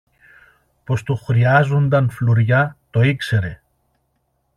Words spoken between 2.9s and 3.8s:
το ήξερε.